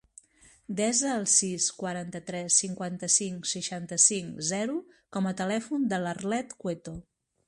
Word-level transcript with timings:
Desa 0.77 1.09
el 1.15 1.25
sis, 1.33 1.65
quaranta-tres, 1.81 2.57
cinquanta-cinc, 2.63 3.45
seixanta-cinc, 3.51 4.39
zero 4.53 4.79
com 5.19 5.29
a 5.29 5.35
telèfon 5.43 5.85
de 5.93 6.01
l'Arlet 6.05 6.57
Cueto. 6.65 6.95